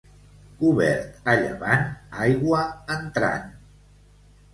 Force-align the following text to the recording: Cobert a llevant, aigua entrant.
Cobert 0.61 1.27
a 1.33 1.35
llevant, 1.41 1.85
aigua 2.23 2.63
entrant. 2.95 3.45